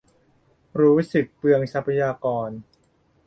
[0.81, 2.49] รู้สึกเปลืองทรัพยากร